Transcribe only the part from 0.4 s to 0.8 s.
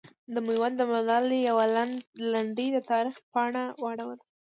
میوند